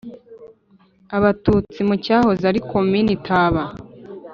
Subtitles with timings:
[1.17, 3.63] Abatutsi mu cyahoze ari Komini Taba